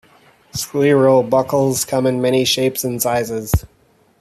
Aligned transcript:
Scleral 0.51 1.29
buckles 1.29 1.85
come 1.85 2.07
in 2.07 2.23
many 2.23 2.43
shapes 2.43 2.83
and 2.83 2.99
sizes. 2.99 3.53